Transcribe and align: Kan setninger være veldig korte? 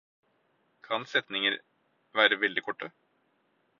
Kan 0.87 1.05
setninger 1.11 1.57
være 2.21 2.41
veldig 2.47 2.65
korte? 2.71 2.91